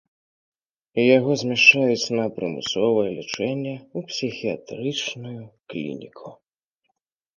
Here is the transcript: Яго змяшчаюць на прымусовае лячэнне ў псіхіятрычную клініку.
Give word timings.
Яго 1.17 1.31
змяшчаюць 1.41 2.13
на 2.19 2.25
прымусовае 2.37 3.05
лячэнне 3.19 3.75
ў 3.97 3.99
псіхіятрычную 4.13 5.41
клініку. 5.75 6.27